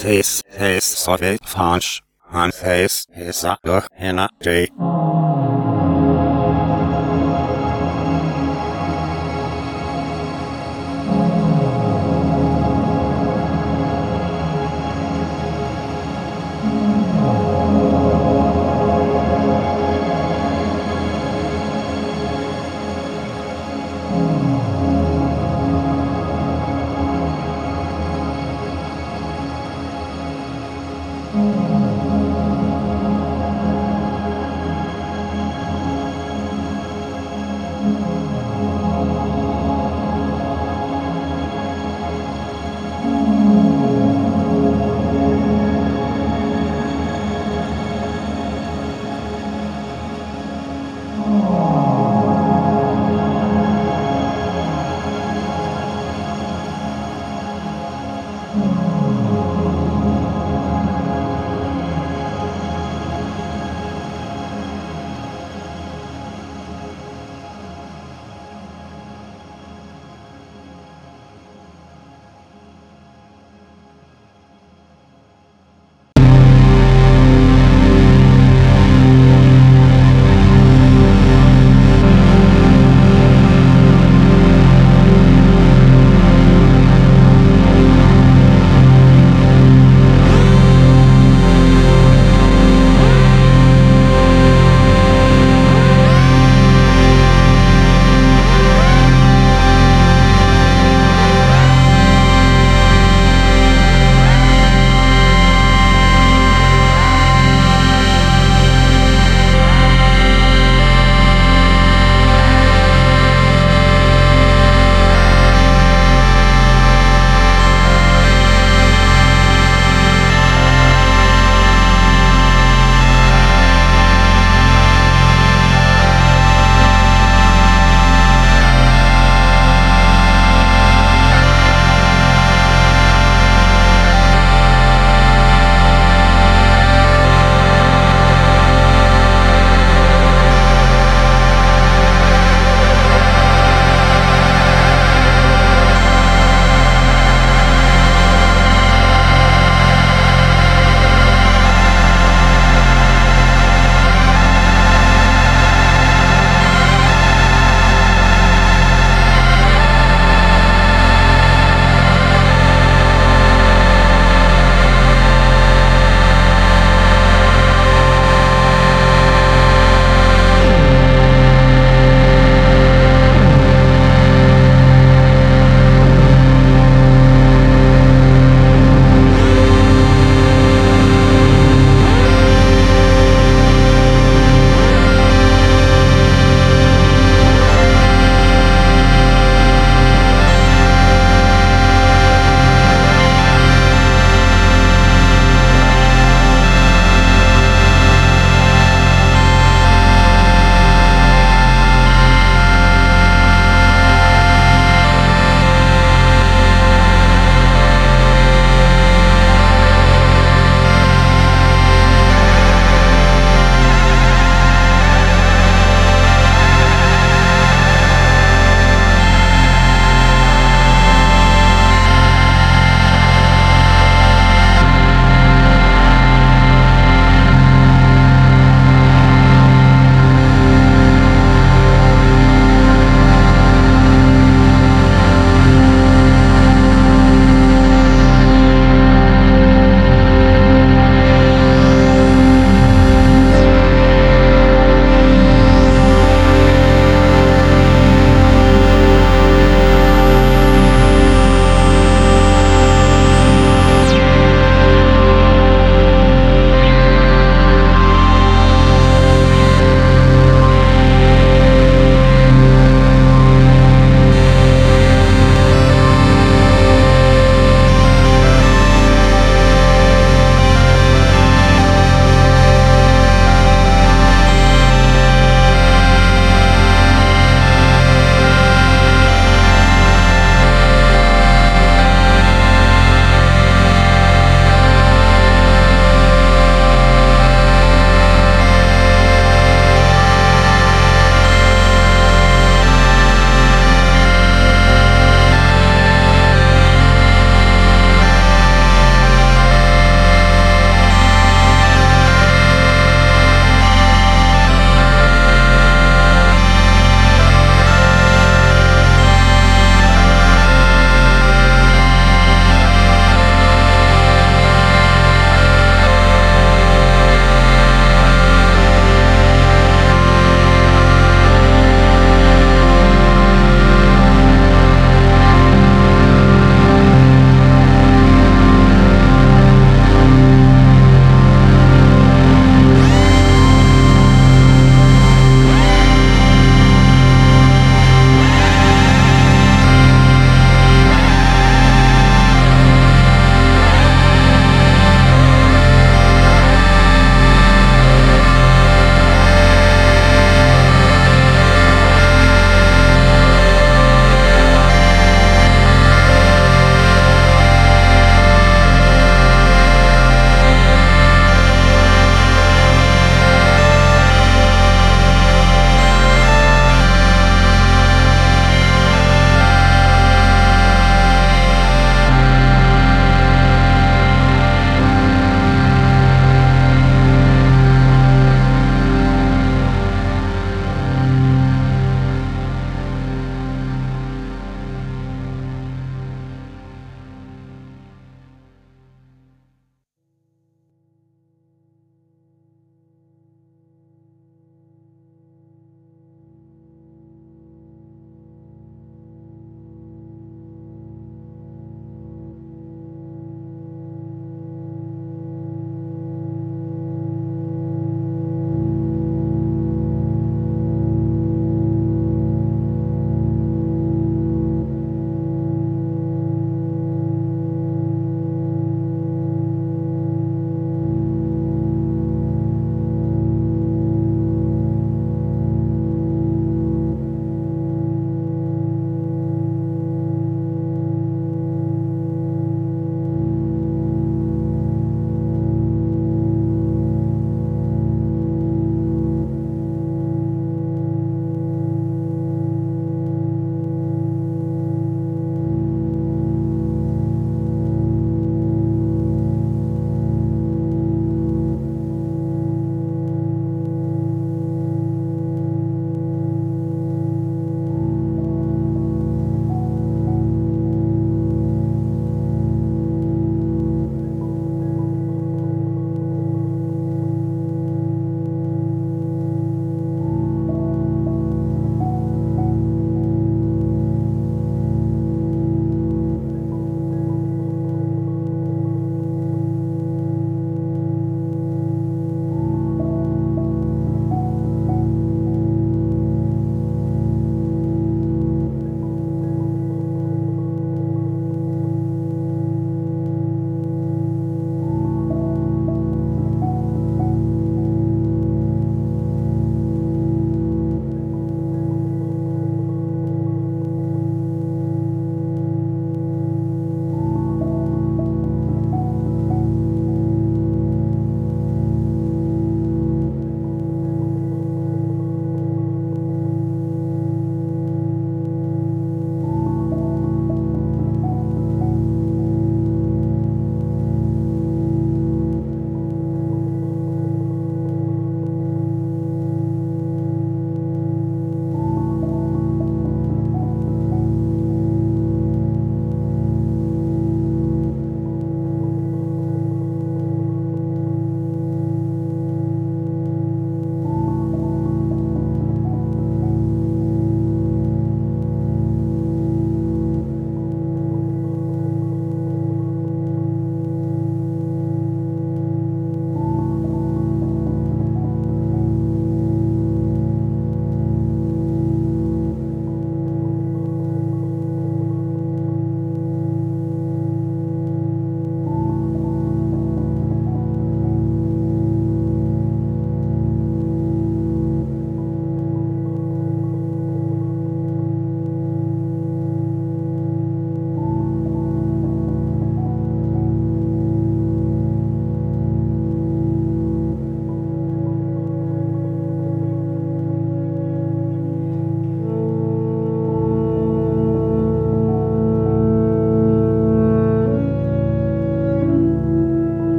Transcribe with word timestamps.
Face, 0.00 0.42
face, 0.48 0.96
sorbet, 0.96 1.40
fanch, 1.44 2.00
han 2.32 2.52
face, 2.52 3.06
hesa, 3.14 3.58
loch, 3.64 3.86
hena, 3.92 4.30
j. 4.40 4.66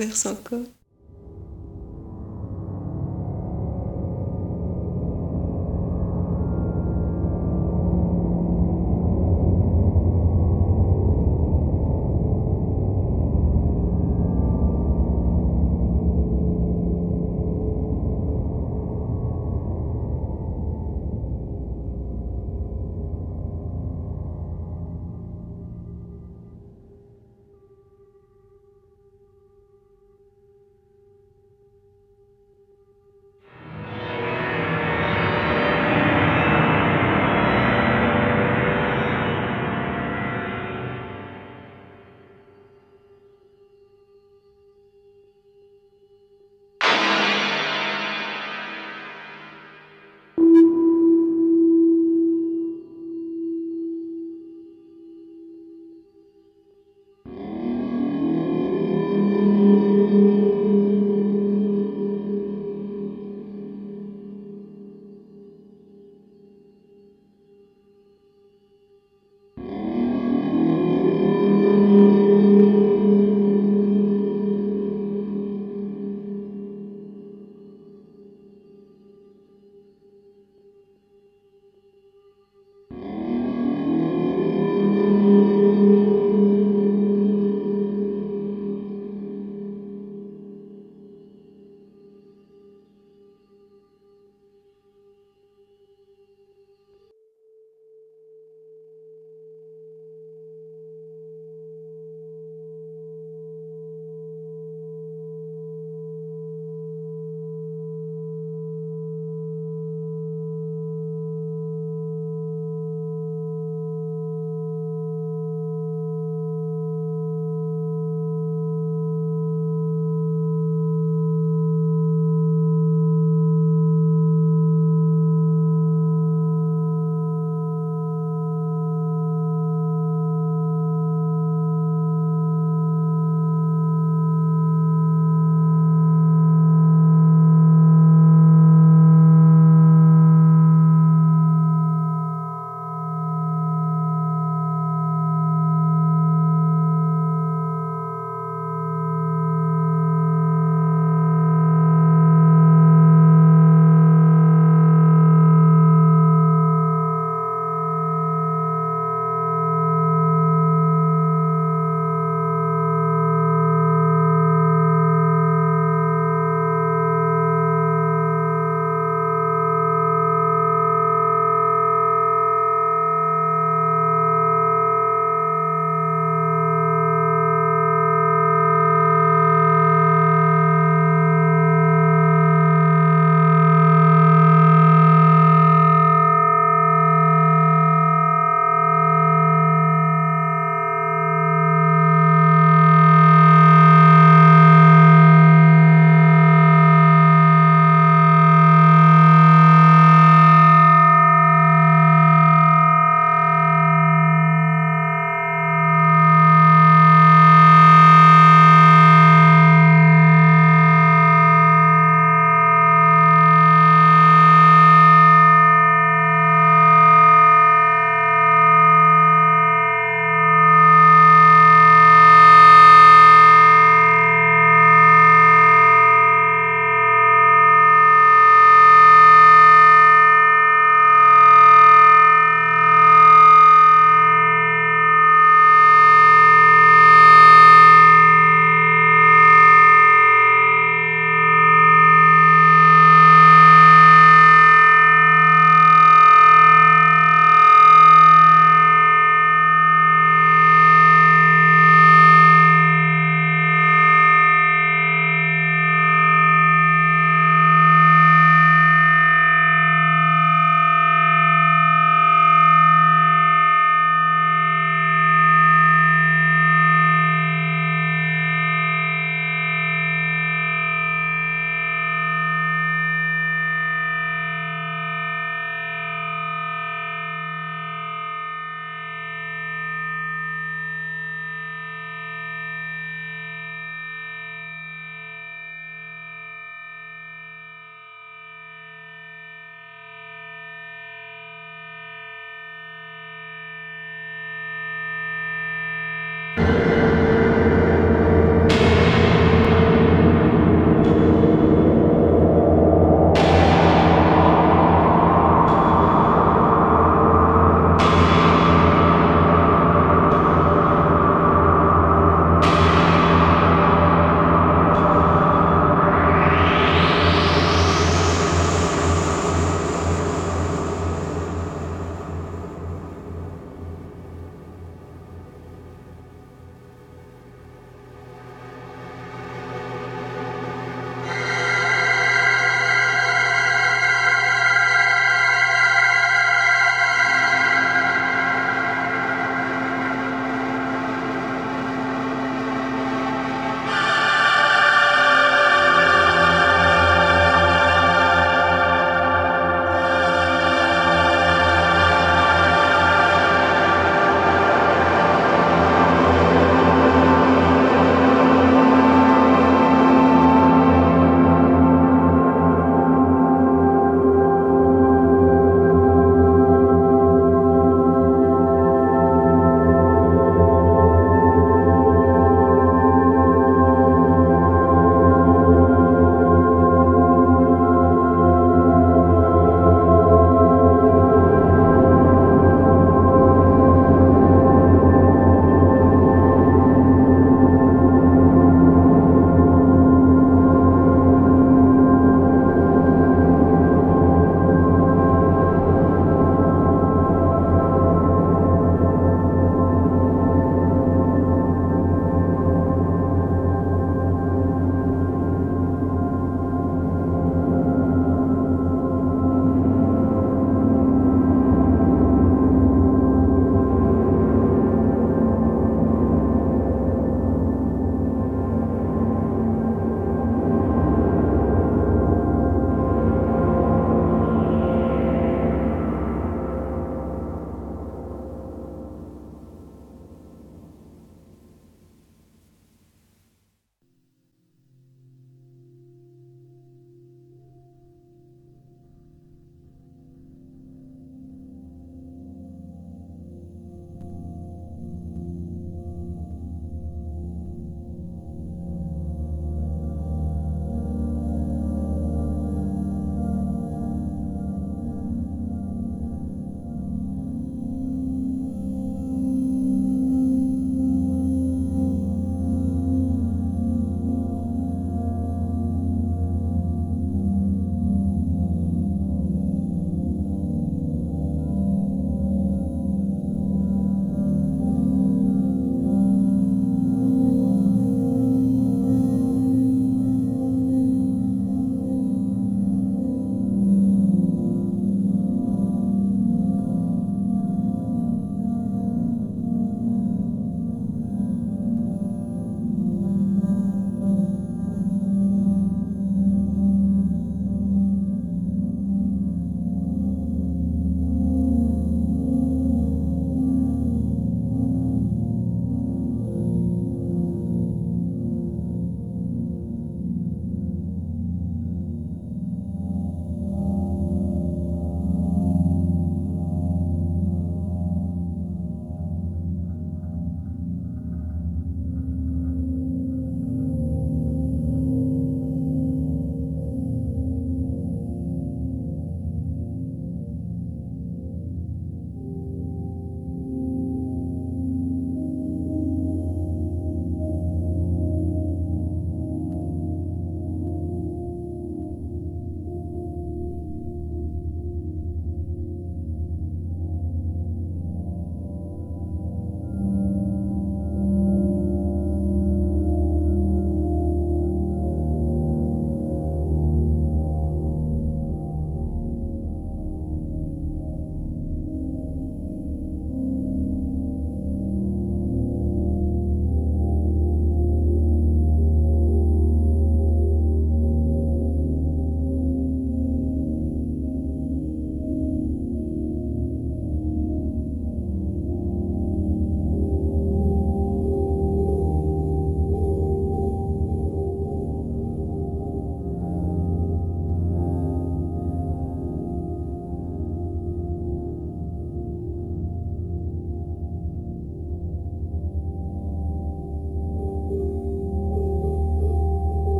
renverse 0.00 0.26
encore. 0.26 0.79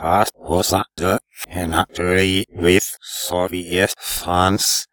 Fast 0.00 0.32
was 0.38 0.70
the 0.96 1.20
history 1.46 2.46
with 2.50 2.96
Soviet 3.02 3.94
funds 3.98 4.86